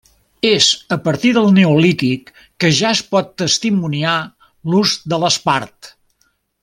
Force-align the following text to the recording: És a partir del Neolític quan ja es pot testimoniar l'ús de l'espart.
És 0.51 0.67
a 0.95 0.97
partir 1.07 1.33
del 1.37 1.49
Neolític 1.57 2.31
quan 2.65 2.75
ja 2.79 2.95
es 2.97 3.03
pot 3.13 3.29
testimoniar 3.43 4.17
l'ús 4.73 4.97
de 5.15 5.21
l'espart. 5.27 5.93